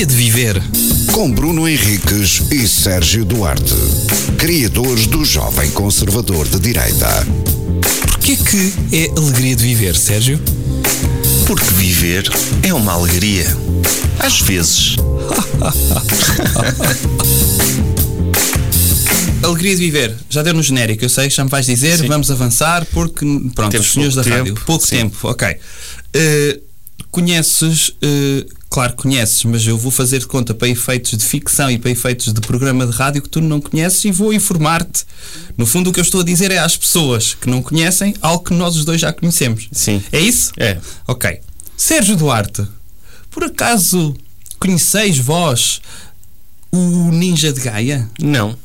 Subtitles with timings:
[0.00, 0.62] Alegria de viver.
[1.12, 3.74] Com Bruno Henriques e Sérgio Duarte,
[4.38, 7.26] criadores do Jovem Conservador de Direita.
[8.08, 10.40] Porquê que é alegria de viver, Sérgio?
[11.46, 12.30] Porque viver
[12.62, 13.44] é uma alegria.
[14.18, 14.96] Às vezes.
[19.42, 22.08] Alegria de viver, já deu no genérico, eu sei que já me vais dizer, Sim.
[22.08, 23.24] vamos avançar porque,
[23.54, 24.96] pronto, Temos os senhores da pouco rádio, tempo, pouco sim.
[24.96, 25.48] tempo, ok.
[25.48, 26.60] Uh,
[27.10, 31.68] conheces, uh, claro que conheces, mas eu vou fazer de conta para efeitos de ficção
[31.68, 35.04] e para efeitos de programa de rádio que tu não conheces e vou informar-te.
[35.58, 38.44] No fundo, o que eu estou a dizer é às pessoas que não conhecem algo
[38.44, 39.68] que nós os dois já conhecemos.
[39.72, 40.02] Sim.
[40.12, 40.52] É isso?
[40.56, 40.78] É.
[41.06, 41.40] Ok.
[41.76, 42.64] Sérgio Duarte,
[43.30, 44.14] por acaso
[44.58, 45.80] conheceis vós
[46.70, 48.08] o Ninja de Gaia?
[48.20, 48.56] Não.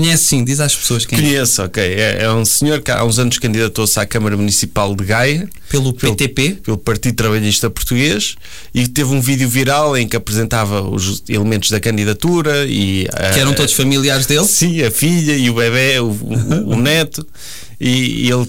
[0.00, 1.22] Conhece sim, diz às pessoas quem é.
[1.22, 1.82] Conheço, ok.
[1.82, 5.48] É, é um senhor que há uns anos candidatou-se à Câmara Municipal de Gaia.
[5.68, 6.58] Pelo PTP?
[6.64, 8.34] Pelo Partido Trabalhista Português
[8.74, 13.40] e teve um vídeo viral em que apresentava os elementos da candidatura e a- Que
[13.40, 14.44] eram todos familiares dele?
[14.46, 17.26] Sim, a filha e o bebê, o, o- o neto.
[17.80, 18.46] E, e ele,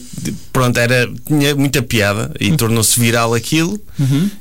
[0.51, 3.79] pronto, era, tinha muita piada e tornou-se viral aquilo.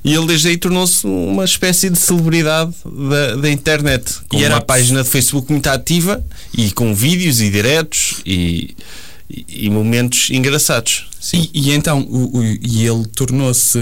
[0.05, 2.75] E ele desde aí tornou-se uma espécie de celebridade
[3.09, 4.13] da, da internet.
[4.29, 6.21] Com E era- uma página de Facebook muito ativa
[6.57, 8.75] e com vídeos e diretos e,
[9.49, 11.07] e, momentos engraçados.
[11.33, 13.79] E, e então, o, o- e ele tornou-se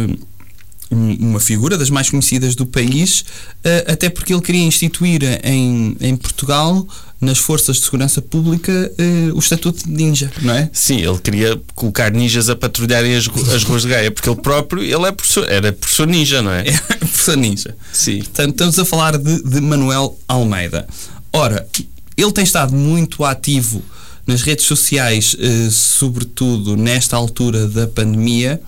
[0.90, 3.24] uma figura das mais conhecidas do país,
[3.62, 6.86] eh, até porque ele queria instituir em, em Portugal,
[7.20, 10.70] nas forças de segurança pública, eh, o estatuto de ninja, não é?
[10.72, 14.82] Sim, ele queria colocar ninjas a patrulharem as, as ruas de Gaia, porque ele próprio
[14.82, 16.68] ele é professor, era professor ninja, não é?
[16.68, 17.76] É professor ninja.
[17.92, 18.18] Sim.
[18.18, 20.86] Portanto, estamos a falar de, de Manuel Almeida.
[21.32, 21.66] Ora,
[22.16, 23.82] ele tem estado muito ativo
[24.26, 28.60] nas redes sociais, eh, sobretudo nesta altura da pandemia,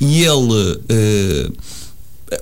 [0.00, 0.80] e ele.
[0.88, 1.50] eh,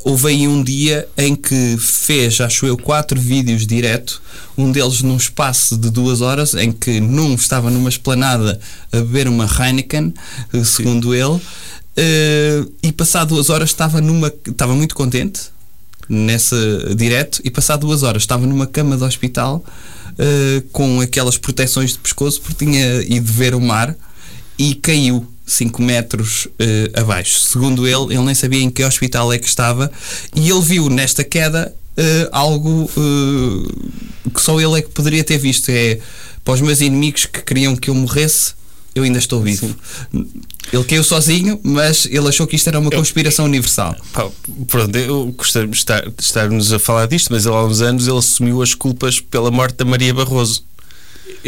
[0.05, 4.21] houve aí um dia em que fez, acho eu, quatro vídeos direto,
[4.57, 8.61] um deles num espaço de duas horas, em que num estava numa esplanada
[8.93, 10.13] a beber uma Heineken,
[10.53, 11.41] eh, segundo ele,
[11.97, 14.33] eh, e passado duas horas estava numa.
[14.47, 15.41] estava muito contente
[16.09, 16.57] nessa
[16.95, 19.63] direto e passado duas horas estava numa cama de hospital
[20.19, 23.95] eh, com aquelas proteções de pescoço porque tinha ido ver o mar
[24.59, 27.41] e caiu 5 metros eh, abaixo.
[27.41, 29.91] Segundo ele, ele nem sabia em que hospital é que estava
[30.35, 35.39] e ele viu nesta queda eh, algo eh, que só ele é que poderia ter
[35.39, 35.71] visto.
[35.71, 35.99] É
[36.45, 38.53] para os meus inimigos que queriam que eu morresse,
[38.95, 39.75] eu ainda estou vivo.
[40.73, 43.95] Ele caiu sozinho, mas ele achou que isto era uma conspiração universal.
[44.13, 44.29] Pá,
[44.67, 48.19] Pronto, eu gostaria de estar- estarmos a falar disto, mas ele há uns anos ele
[48.19, 50.65] assumiu as culpas pela morte da Maria Barroso.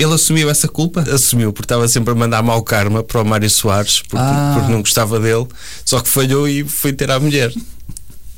[0.03, 1.03] Ele assumiu essa culpa?
[1.13, 4.55] Assumiu, porque estava sempre a mandar mau karma para o Mário Soares, porque, Ah.
[4.57, 5.47] porque não gostava dele,
[5.85, 7.53] só que falhou e foi ter à mulher.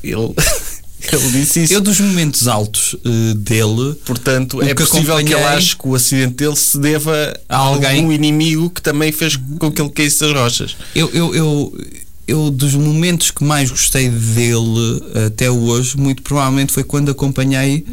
[0.02, 0.34] Ele,
[1.12, 1.72] ele disse isso.
[1.74, 5.94] Eu, dos momentos altos eh, dele, Portanto, é que possível que ele ache que o
[5.94, 7.12] acidente dele se deva
[7.48, 7.98] a A alguém.
[8.00, 10.76] algum inimigo que também fez com que ele caísse das rochas.
[10.94, 11.78] eu, eu, eu,
[12.26, 17.84] eu, dos momentos que mais gostei dele até hoje, muito provavelmente foi quando acompanhei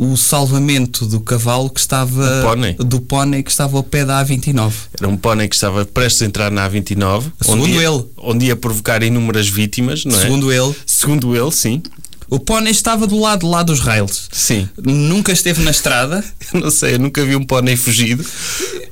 [0.00, 2.36] o salvamento do cavalo que estava.
[2.40, 2.74] Do pónei?
[2.74, 4.72] do pónei que estava ao pé da A29.
[4.96, 8.04] Era um pônei que estava prestes a entrar na A29, Segundo onde ia, ele.
[8.16, 10.22] onde ia provocar inúmeras vítimas, não é?
[10.22, 11.82] Segundo ele, Segundo ele, sim.
[12.30, 14.28] o pónei estava do lado lá dos rails.
[14.30, 14.68] Sim.
[14.80, 16.22] Nunca esteve na estrada
[16.54, 18.24] Eu não sei, eu nunca vi um pônei fugido.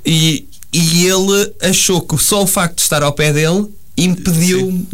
[0.05, 3.67] e, e ele achou que só o facto de estar ao pé dele
[3.97, 4.87] impediu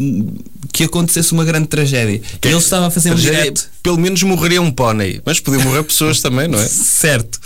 [0.73, 2.23] que acontecesse uma grande tragédia.
[2.43, 3.71] Ele estava a fazer um direto.
[3.83, 6.65] Pelo menos morreria um pônei, mas podiam morrer pessoas também, não é?
[6.67, 7.39] Certo.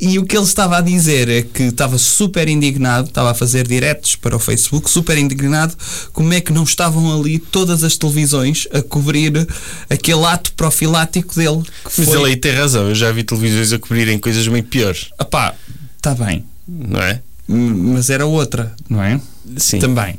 [0.00, 3.66] E o que ele estava a dizer é que estava super indignado, estava a fazer
[3.66, 5.76] diretos para o Facebook, super indignado,
[6.12, 9.46] como é que não estavam ali todas as televisões a cobrir
[9.90, 11.62] aquele ato profilático dele.
[11.84, 14.62] Que Mas foi, ele aí tem razão, eu já vi televisões a cobrirem coisas bem
[14.62, 15.54] piores, Epá,
[15.96, 17.20] está bem, não é?
[17.46, 19.20] Mas era outra, não é?
[19.56, 19.80] Sim.
[19.80, 20.18] Também.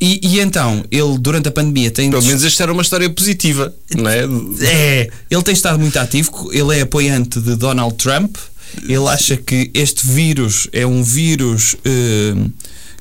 [0.00, 2.10] E, e então, ele durante a pandemia tem.
[2.10, 4.24] Pelo menos esta era uma história positiva, não é?
[4.60, 8.36] É, ele tem estado muito ativo, ele é apoiante de Donald Trump.
[8.82, 12.34] Ele acha que este vírus é um vírus eh,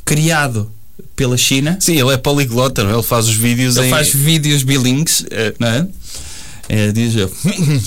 [0.06, 0.72] criado
[1.16, 1.78] pela China.
[1.82, 2.94] Sim, ele é poliglota, não é?
[2.94, 3.90] Ele faz os vídeos Ele em.
[3.90, 5.88] faz vídeos bilíngues, eh, não é?
[6.68, 7.14] É, diz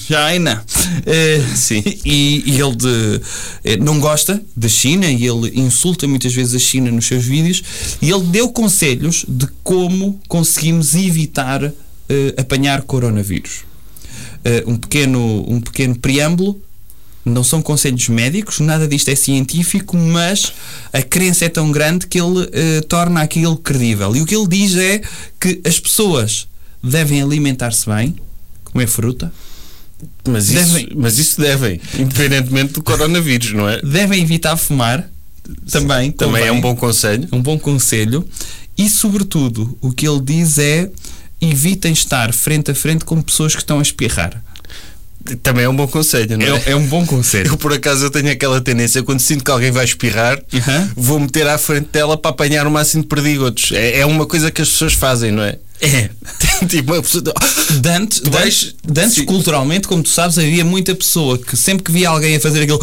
[0.06, 0.64] China.
[1.06, 1.82] Eh, Sim.
[2.04, 3.20] E, e ele de-
[3.64, 7.62] eh, não gosta da China e ele insulta muitas vezes a China nos seus vídeos.
[8.00, 13.60] E ele deu conselhos de como conseguimos evitar eh, apanhar coronavírus.
[14.44, 16.60] Eh, um, pequeno, um pequeno preâmbulo.
[17.24, 20.52] Não são conselhos médicos, nada disto é científico, mas
[20.92, 24.16] a crença é tão grande que ele eh, torna aquilo credível.
[24.16, 25.02] E o que ele diz é
[25.38, 26.48] que as pessoas
[26.82, 28.16] devem alimentar-se bem,
[28.72, 29.32] comer fruta,
[30.26, 30.88] Mas isso, Devem.
[30.96, 33.80] mas isso devem, independentemente do coronavírus, não é?
[33.82, 35.08] devem evitar fumar,
[35.70, 37.26] também, Também é um bom conselho.
[37.32, 38.26] É um bom conselho.
[38.76, 40.90] E, sobretudo, o que ele diz é
[41.40, 44.42] evitem estar frente a frente com pessoas que estão a espirrar.
[45.42, 46.50] Também é um bom conselho, não é?
[46.66, 47.48] É, é um bom conselho.
[47.52, 50.90] Eu, por acaso, eu tenho aquela tendência, quando sinto que alguém vai espirrar, Aham.
[50.96, 53.72] vou meter à frente dela para apanhar o máximo de perdigotos.
[53.72, 55.58] É, é uma coisa que as pessoas fazem, não é?
[55.80, 56.10] É.
[56.68, 57.22] tipo, uma pessoa.
[57.80, 59.24] De antes, de vais- antes- de antes, Sim.
[59.24, 62.80] culturalmente, como tu sabes, havia muita pessoa que sempre que via alguém a fazer aquilo.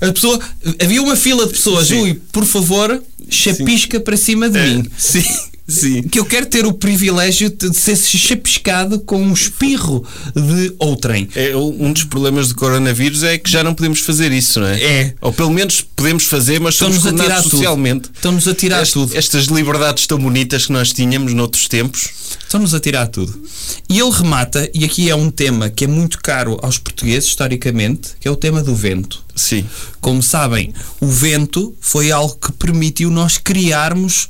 [0.00, 0.38] A pessoa.
[0.82, 1.88] Havia uma fila de pessoas.
[1.88, 2.00] Sim.
[2.02, 4.86] Ui, por favor, chapisca para cima de mim.
[4.96, 5.24] Sim,
[5.68, 6.02] sim.
[6.02, 10.04] Que eu quero ter o privilégio de ser chapiscado com um espirro
[10.34, 11.28] de outrem.
[11.34, 14.82] É, um dos problemas do coronavírus é que já não podemos fazer isso, não é?
[14.82, 15.14] É.
[15.20, 18.10] Ou pelo menos podemos fazer, mas tirar condenados socialmente.
[18.14, 19.16] Estão-nos a tirar Est- tudo.
[19.16, 22.08] Estas liberdades tão bonitas que nós tínhamos noutros tempos.
[22.44, 23.42] Estão-nos a tirar tudo.
[23.88, 28.10] E ele remata, e aqui é um tema que é muito caro aos portugueses, historicamente,
[28.20, 29.22] que é o tema do vento.
[29.34, 29.64] Sim.
[30.00, 34.28] Como sabem, o vento foi algo que permitiu nós criarmos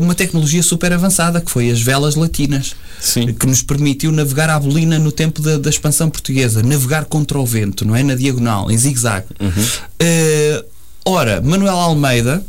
[0.00, 2.74] uma tecnologia super avançada, que foi as velas latinas.
[3.00, 3.32] Sim.
[3.34, 6.62] Que nos permitiu navegar à bolina no tempo da, da expansão portuguesa.
[6.62, 8.02] Navegar contra o vento, não é?
[8.02, 9.26] Na diagonal, em zigue-zague.
[9.98, 10.64] Eh,
[11.04, 12.44] ora, Manuel Almeida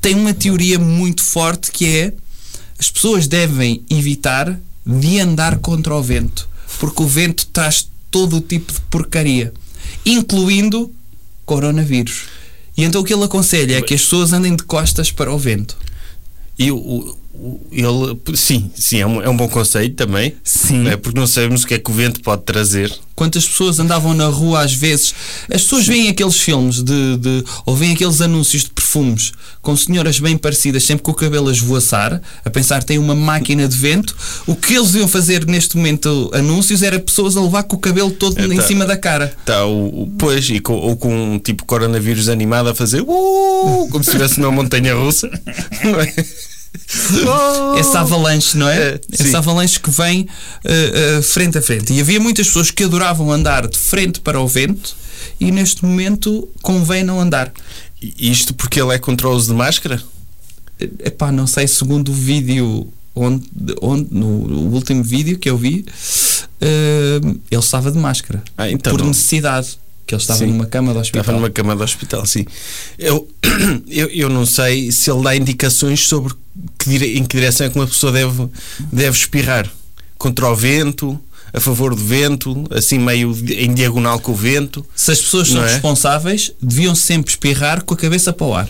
[0.00, 2.12] tem uma teoria muito forte que é
[2.78, 8.40] as pessoas devem evitar de andar contra o vento, porque o vento traz todo o
[8.40, 9.52] tipo de porcaria,
[10.04, 10.92] incluindo
[11.46, 12.24] coronavírus.
[12.76, 15.38] E então o que ele aconselha é que as pessoas andem de costas para o
[15.38, 15.76] vento.
[16.58, 17.16] E o,
[17.72, 20.34] ele, sim, sim, é um, é um bom conselho também.
[20.44, 20.88] Sim.
[20.88, 20.96] é?
[20.96, 22.92] Porque não sabemos o que é que o vento pode trazer.
[23.14, 25.14] Quantas pessoas andavam na rua às vezes?
[25.52, 29.32] As pessoas veem aqueles filmes de, de- ou veem aqueles anúncios de perfumes
[29.62, 33.14] com senhoras bem parecidas, sempre com o cabelo a esvoaçar, a pensar que tem uma
[33.14, 34.16] máquina de vento.
[34.46, 38.10] O que eles iam fazer neste momento anúncios era pessoas a levar com o cabelo
[38.10, 38.62] todo em tá.
[38.66, 39.32] cima da cara.
[39.44, 43.88] Tá, o, o- pois, e com, ou com um tipo coronavírus animado a fazer uh,
[43.90, 45.28] como se estivesse numa montanha russa.
[47.26, 47.78] Oh!
[47.78, 48.94] Essa avalanche, não é?
[48.94, 49.28] É, sim.
[49.28, 51.92] Essa avalanche que vem uh, uh, frente a frente.
[51.92, 54.96] E havia muitas pessoas que adoravam andar de frente para o vento
[55.40, 57.52] e neste momento convém não andar.
[58.18, 60.02] Isto porque ele é contra o uso de máscara?
[60.80, 63.46] Epá, não sei, segundo o vídeo onde,
[63.80, 64.26] onde no,
[64.72, 65.84] último vídeo que eu vi,
[66.60, 68.42] eh, ele estava de máscara.
[68.58, 69.08] Ah, então por não.
[69.08, 69.78] necessidade.
[70.06, 70.46] Que ele estava Sim.
[70.46, 71.20] numa cama do hospital.
[71.20, 72.44] Estava numa cama do hospital, sim.
[72.98, 73.26] Eu,
[73.88, 76.34] eu, eu não sei se ele dá indicações sobre
[76.78, 78.48] que em que direção é que uma pessoa deve,
[78.92, 79.70] deve espirrar.
[80.18, 81.18] Contra o vento,
[81.54, 84.84] a favor do vento, assim meio em diagonal com o vento.
[84.94, 85.72] Se as pessoas são é?
[85.72, 88.68] responsáveis, deviam sempre espirrar com a cabeça para o ar.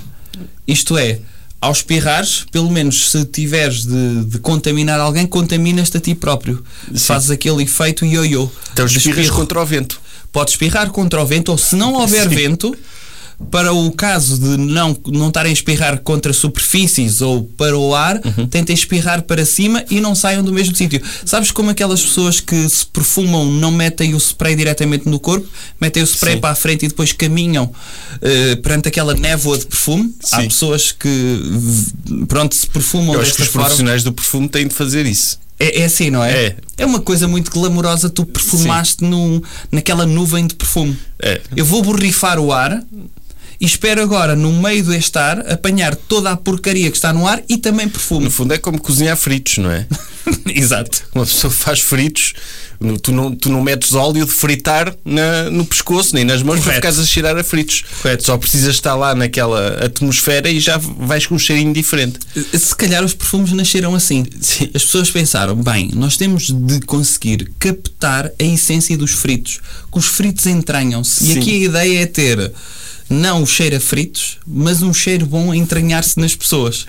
[0.67, 1.19] Isto é,
[1.65, 6.63] ao espirrares, pelo menos se tiveres de, de contaminar alguém, contaminas-te a ti próprio.
[6.95, 8.51] Fazes aquele efeito ioiô.
[8.73, 9.37] Então espirras espirro.
[9.37, 9.99] contra o vento.
[10.35, 12.35] Pode espirrar contra o vento, ou se não houver Sim.
[12.35, 12.77] vento,
[13.51, 18.21] para o caso de não, não estarem a espirrar contra superfícies ou para o ar,
[18.25, 18.47] Uhum.
[18.47, 21.01] tentem espirrar para cima e não saiam do mesmo sítio.
[21.27, 25.47] Sabes como aquelas pessoas que se perfumam não metem o spray diretamente no corpo,
[25.81, 26.41] metem o spray Sim.
[26.41, 27.73] para a frente e depois caminham
[28.23, 30.15] eh, perante aquela névoa de perfume?
[30.33, 30.49] Há Sim.
[30.49, 31.41] pessoas que
[32.29, 33.65] pronto, se perfumam Eu acho que os forma.
[33.67, 35.39] profissionais do perfume têm de fazer isso.
[35.59, 36.47] É, é assim, não é?
[36.47, 36.57] É.
[36.79, 38.11] É uma coisa muito glamourosa.
[38.11, 40.99] Tu perfumaste num, naquela nuvem de perfume.
[41.21, 41.41] É.
[41.57, 42.83] Eu vou borrifar o ar
[43.61, 47.43] e espero agora, no meio deste ar, apanhar toda a porcaria que está no ar
[47.49, 48.25] e também perfume.
[48.25, 49.87] No fundo é como cozinhar fritos, não é?
[50.55, 51.03] Exato.
[51.15, 52.33] Uma pessoa faz fritos,
[53.03, 56.63] tu não, tu não metes óleo de fritar na- no pescoço nem nas mãos para
[56.65, 56.77] Correto.
[56.77, 57.85] ficares a cheirar a fritos.
[58.03, 58.25] Correto.
[58.25, 62.19] Só precisas estar lá naquela atmosfera e já vais com um cheirinho diferente.
[62.55, 64.25] Se calhar os perfumes nasceram assim.
[64.41, 64.71] Sim.
[64.75, 69.61] As pessoas pensaram, bem, nós temos de conseguir captar a essência dos fritos,
[69.93, 71.25] que os fritos entranham-se.
[71.33, 72.53] E aqui a ideia é ter
[73.09, 76.87] não o cheiro a fritos, mas um cheiro bom a entranhar-se nas pessoas.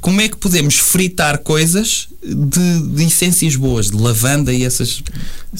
[0.00, 5.02] Como é que podemos fritar coisas de, de essências boas, de lavanda e essas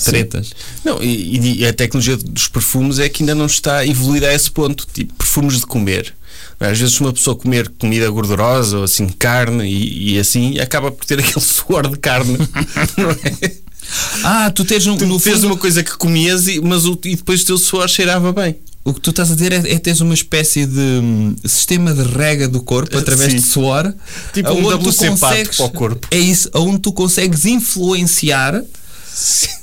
[0.04, 0.52] tretas?
[0.84, 4.50] Não, e, e a tecnologia dos perfumes é que ainda não está evoluída a esse
[4.50, 4.86] ponto.
[4.92, 6.14] Tipo, perfumes de comer.
[6.60, 11.04] Às vezes, uma pessoa comer comida gordurosa ou assim, carne e, e assim, acaba por
[11.04, 12.36] ter aquele suor de carne.
[12.96, 13.52] não é?
[14.22, 16.98] Ah, tu tens um, Tu no fez fundo, uma coisa que comias, e, mas o,
[17.04, 18.56] e depois o teu suor cheirava bem.
[18.84, 22.02] O que tu estás a dizer é, é teres uma espécie de hum, sistema de
[22.02, 23.38] rega do corpo através Sim.
[23.38, 23.92] de suor.
[24.32, 26.08] Tipo um WC-pato consegues- para o corpo.
[26.10, 28.62] É isso, onde tu consegues influenciar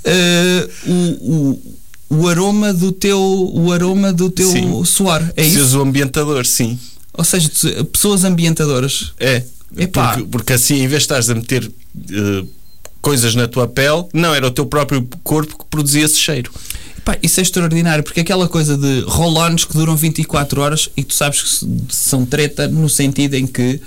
[0.04, 4.84] eh, o, o, o aroma do teu, o aroma do teu Sim.
[4.86, 5.22] suor.
[5.36, 5.80] É Precisas isso?
[5.80, 6.78] o ambientador, sim.
[7.14, 7.50] Ou seja,
[7.92, 9.14] pessoas ambientadoras.
[9.20, 9.42] É.
[9.78, 10.14] Epá.
[10.14, 11.70] Porque, porque assim, em vez de estares a meter
[12.12, 12.44] eh,
[13.02, 16.52] coisas na tua pele, não, era o teu próprio corpo que produzia esse cheiro.
[17.06, 21.14] Pá, isso é extraordinário, porque aquela coisa de roll-ons que duram 24 horas e tu
[21.14, 23.80] sabes que são treta no sentido em que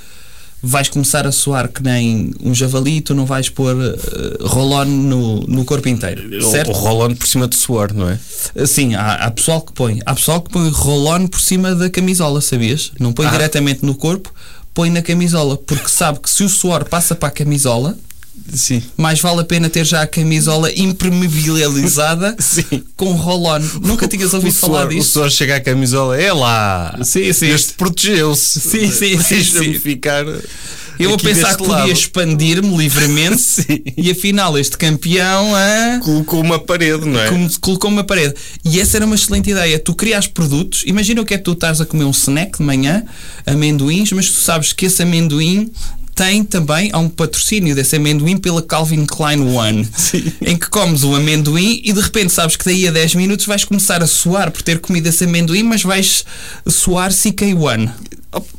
[0.62, 4.84] vais começar a suar que nem um javali e tu não vais pôr eh, roll-on
[4.86, 6.72] no, no corpo inteiro, certo?
[6.72, 8.18] O, por cima de suor, não é?
[8.66, 10.00] Sim, há, há pessoal que põe.
[10.04, 12.90] Há pessoal que põe roll-on por cima da camisola, sabias?
[12.98, 13.30] Não põe Ah.
[13.30, 14.32] diretamente no corpo,
[14.74, 17.96] põe na camisola, porque sabe que se o suor passa para a camisola,
[18.52, 18.82] Sim.
[18.96, 22.82] mais vale a pena ter já a camisola impermeabilizada Sim.
[22.96, 23.60] com roll-on.
[23.82, 25.08] Nunca tinhas ouvido o falar suor, disso?
[25.08, 26.98] O suor chega à camisola, é lá!
[27.02, 27.48] Sim, sim.
[27.48, 28.60] Este protegeu-se.
[28.60, 30.24] Sim, sim, sim, Deixa-me ficar.
[30.98, 33.82] Eu a pensar que podia expandir-me livremente Sim.
[33.96, 37.28] e afinal este campeão ah, Colocou uma parede, não é?
[37.60, 38.34] colocou uma parede.
[38.64, 39.78] E essa era uma excelente ideia.
[39.78, 42.64] Tu crias produtos, imagina o que é que tu estás a comer um snack de
[42.64, 43.04] manhã,
[43.46, 45.70] amendoins, mas tu sabes que esse amendoim
[46.18, 49.88] tem também, há um patrocínio desse amendoim pela Calvin Klein One,
[50.42, 53.62] em que comes o amendoim e de repente sabes que daí a 10 minutos vais
[53.64, 56.24] começar a suar por ter comido esse amendoim, mas vais
[56.66, 57.88] suar CK1.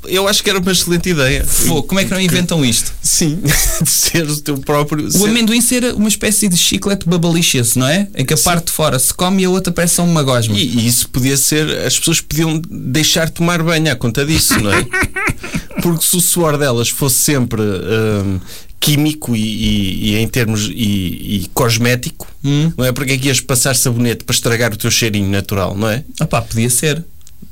[0.08, 1.46] Eu acho que era uma excelente ideia.
[1.68, 2.94] Pô, como é que não inventam isto?
[3.04, 3.39] Sim,
[3.84, 5.06] de ser o teu próprio.
[5.06, 8.08] O ser- amendoim ser uma espécie de chiclete babalicious, não é?
[8.16, 10.56] Em que a parte de fora se come e a outra parece uma gosma.
[10.56, 11.70] E, e isso podia ser.
[11.86, 14.86] As pessoas podiam deixar de tomar banho à conta disso, não é?
[15.82, 18.40] Porque se o suor delas fosse sempre hum,
[18.80, 20.70] químico e, e- e em termos.
[20.70, 22.72] e, e cosmético, Hum.
[22.78, 22.92] não é?
[22.94, 26.04] Porque é que ias passar sabonete para estragar o teu cheirinho natural, não é?
[26.20, 27.04] Ah pá, podia ser.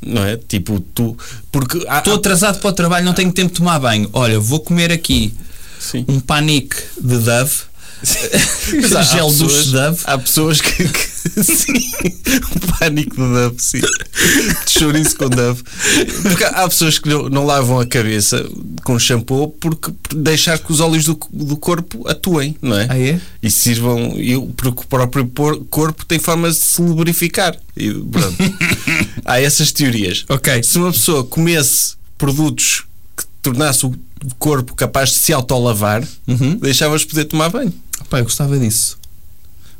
[0.06, 0.38] Não é?
[0.38, 1.18] Tipo, tu.
[1.52, 1.78] Porque.
[1.80, 4.10] Estou atrasado para o trabalho, não tenho tempo de tomar banho.
[4.14, 5.34] Olha, vou comer aqui
[5.80, 6.06] Sim.
[6.08, 7.52] um panique de Dove.
[8.04, 10.00] Há- Gel pessoas- duche Dove.
[10.06, 10.72] Há pessoas que.
[10.88, 11.74] que- sim,
[12.56, 13.80] o pânico de Dove, sim.
[13.82, 15.62] De chouriço com Dove.
[16.22, 18.48] Porque há pessoas que não, não lavam a cabeça
[18.84, 22.88] com shampoo porque por deixar que os óleos do, do corpo atuem, não é?
[22.89, 23.20] Ah, é?
[23.42, 24.13] E sirvam.
[24.18, 25.27] e o- Porque o próprio
[25.70, 27.58] corpo tem forma de se lubrificar.
[27.75, 28.36] E pronto.
[29.25, 30.24] há essas teorias.
[30.30, 30.63] Ok.
[30.63, 32.84] Se uma pessoa comesse produtos
[33.16, 33.94] que tornasse o
[34.39, 36.56] corpo capaz de se autolavar, Uhum.
[36.58, 37.74] deixavas de poder tomar banho.
[38.10, 38.98] Pá, eu gostava disso.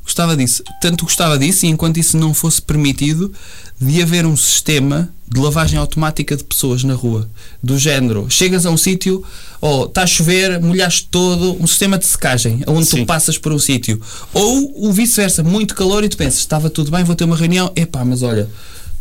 [0.04, 0.64] Gostava disso.
[0.82, 3.34] Tanto gostava disso e enquanto isso não fosse permitido,
[3.80, 7.30] de haver um sistema de lavagem automática de pessoas na rua.
[7.62, 9.22] Do género, chegas a um sítio,
[9.60, 13.02] ou está a chover, molhaste todo, um sistema de secagem, onde Sim.
[13.02, 14.02] tu passas por um sítio.
[14.34, 17.70] Ou o vice-versa, muito calor e tu pensas, estava tudo bem, vou ter uma reunião,
[17.76, 18.50] epá, mas olha,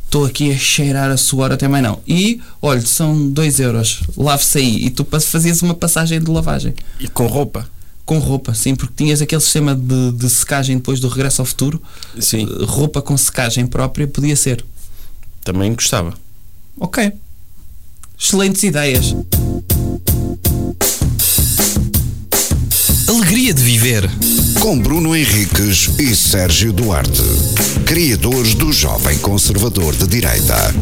[0.04, 2.00] estou aqui a cheirar a suor até mais não.
[2.06, 4.87] E, olha, são 2 euros, lave-se aí.
[4.87, 6.75] E tu fazias uma passagem de lavagem.
[6.99, 7.70] E com roupa.
[8.06, 11.82] Com roupa, sim, porque tinhas aquele sistema de, de secagem depois do regresso ao futuro.
[12.20, 12.46] Sim.
[12.46, 14.64] Uh, Roupa com secagem própria podia ser.
[15.42, 16.14] Também gostava.
[16.78, 17.12] Ok.
[18.18, 19.14] Excelentes ideias.
[23.08, 24.08] Alegria de viver.
[24.60, 27.22] Com Bruno Henriques e Sérgio Duarte,
[27.84, 30.75] criadores do Jovem Conservador de Direita.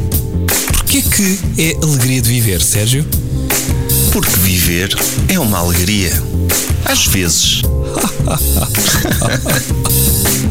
[0.73, 3.05] Porquê que é alegria de viver, Sérgio?
[4.15, 6.13] Porque viver é uma alegria.
[6.85, 7.63] Às vezes.